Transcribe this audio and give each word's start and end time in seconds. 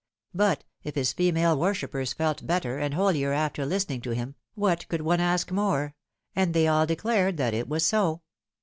But 0.33 0.63
if 0.81 0.95
his 0.95 1.13
female 1.13 1.55
worshippers 1.59 2.11
felt 2.13 2.47
better 2.47 2.79
and 2.79 2.95
holier 2.95 3.33
after 3.33 3.67
listening 3.67 4.01
to 4.01 4.09
him, 4.15 4.33
what 4.55 4.87
could 4.87 5.01
one 5.01 5.19
ask 5.19 5.51
more? 5.51 5.93
and 6.35 6.55
they 6.55 6.67
all 6.67 6.87
declared 6.87 7.37
that 7.37 7.53
it 7.53 7.69
was 7.69 7.85
so. 7.85 8.23